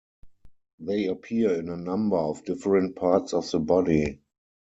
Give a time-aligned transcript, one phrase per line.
[0.79, 4.19] They appear in a number of different parts of the body.